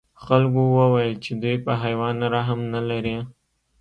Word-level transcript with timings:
خلکو 0.23 0.61
وویل 0.79 1.13
چې 1.23 1.31
دوی 1.41 1.55
په 1.65 1.71
حیوان 1.83 2.15
رحم 2.33 2.59
نه 2.73 2.81
لري. 2.89 3.17